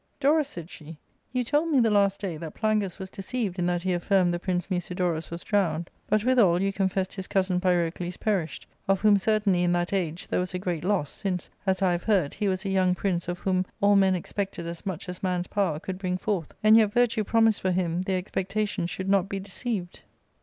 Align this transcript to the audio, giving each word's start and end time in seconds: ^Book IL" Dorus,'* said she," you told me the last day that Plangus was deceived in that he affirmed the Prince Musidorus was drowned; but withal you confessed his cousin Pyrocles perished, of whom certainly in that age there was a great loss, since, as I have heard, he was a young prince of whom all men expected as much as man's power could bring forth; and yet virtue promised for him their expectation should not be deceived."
^Book 0.01 0.01
IL" 0.01 0.19
Dorus,'* 0.31 0.47
said 0.47 0.69
she," 0.71 0.97
you 1.31 1.43
told 1.43 1.69
me 1.69 1.79
the 1.79 1.91
last 1.91 2.19
day 2.21 2.35
that 2.35 2.55
Plangus 2.55 2.97
was 2.97 3.11
deceived 3.11 3.59
in 3.59 3.67
that 3.67 3.83
he 3.83 3.93
affirmed 3.93 4.33
the 4.33 4.39
Prince 4.39 4.71
Musidorus 4.71 5.29
was 5.29 5.43
drowned; 5.43 5.91
but 6.07 6.23
withal 6.23 6.59
you 6.59 6.73
confessed 6.73 7.13
his 7.13 7.27
cousin 7.27 7.59
Pyrocles 7.61 8.17
perished, 8.19 8.65
of 8.87 9.01
whom 9.01 9.19
certainly 9.19 9.61
in 9.61 9.73
that 9.73 9.93
age 9.93 10.27
there 10.27 10.39
was 10.39 10.55
a 10.55 10.57
great 10.57 10.83
loss, 10.83 11.11
since, 11.11 11.51
as 11.67 11.83
I 11.83 11.91
have 11.91 12.05
heard, 12.05 12.33
he 12.33 12.47
was 12.47 12.65
a 12.65 12.69
young 12.71 12.95
prince 12.95 13.27
of 13.27 13.41
whom 13.41 13.63
all 13.79 13.95
men 13.95 14.15
expected 14.15 14.65
as 14.65 14.87
much 14.87 15.07
as 15.07 15.21
man's 15.21 15.45
power 15.45 15.79
could 15.79 15.99
bring 15.99 16.17
forth; 16.17 16.51
and 16.63 16.75
yet 16.75 16.93
virtue 16.93 17.23
promised 17.23 17.61
for 17.61 17.69
him 17.71 18.01
their 18.01 18.17
expectation 18.17 18.87
should 18.87 19.07
not 19.07 19.29
be 19.29 19.39
deceived." 19.39 20.01